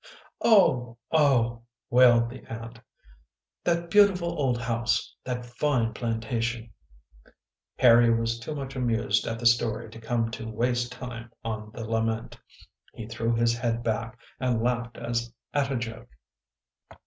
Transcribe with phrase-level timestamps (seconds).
[0.43, 0.97] "Oh!
[1.11, 2.79] Oh!" wailed the aunt,
[3.63, 5.15] "that beautiful old house!
[5.25, 6.71] That fine plantation!"
[7.77, 11.87] Harry was too much amused at the story to come to waste time on the
[11.87, 12.39] lament.
[12.95, 16.09] He threw his head back and laughed as at a joke.